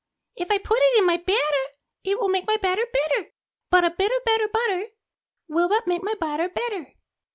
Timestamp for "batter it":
1.17-2.19